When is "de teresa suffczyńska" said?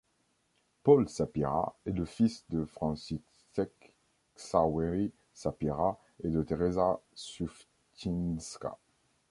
6.29-8.79